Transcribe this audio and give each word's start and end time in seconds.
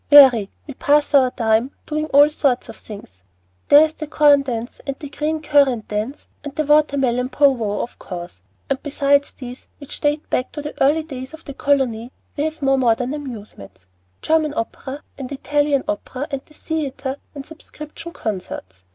"Very. 0.09 0.49
We 0.65 0.73
pass 0.73 1.13
our 1.13 1.29
time 1.29 1.69
doing 1.85 2.07
all 2.07 2.27
sorts 2.27 2.69
of 2.69 2.75
things. 2.75 3.21
There's 3.69 3.93
the 3.93 4.07
Corn 4.07 4.41
Dance 4.41 4.81
and 4.87 4.97
the 4.97 5.09
Green 5.11 5.43
Currant 5.43 5.87
Dance 5.89 6.25
and 6.43 6.55
the 6.55 6.63
Water 6.63 6.97
Melon 6.97 7.29
pow 7.29 7.51
wow, 7.51 7.81
of 7.81 7.99
course, 7.99 8.41
and 8.67 8.81
beside 8.81 9.25
these, 9.37 9.67
which 9.77 10.01
date 10.01 10.27
back 10.31 10.51
to 10.53 10.61
the 10.63 10.73
early 10.83 11.03
days 11.03 11.35
of 11.35 11.45
the 11.45 11.53
colony, 11.53 12.11
we 12.35 12.45
have 12.45 12.61
the 12.61 12.65
more 12.65 12.79
modern 12.79 13.13
amusements, 13.13 13.85
German 14.23 14.55
opera 14.55 15.03
and 15.19 15.31
Italian 15.31 15.83
opera 15.87 16.25
and 16.31 16.41
the 16.47 16.55
theatre 16.55 17.17
and 17.35 17.45
subscription 17.45 18.11
concerts. 18.11 18.85